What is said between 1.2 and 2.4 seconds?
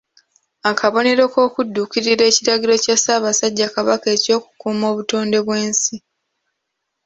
k’okudduukirira